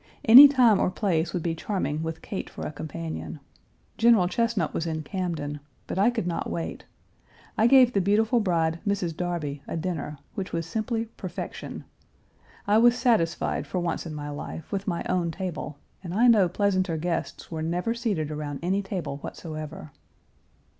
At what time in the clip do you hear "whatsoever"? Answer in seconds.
19.17-19.91